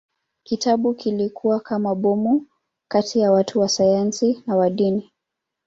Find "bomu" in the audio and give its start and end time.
1.95-2.45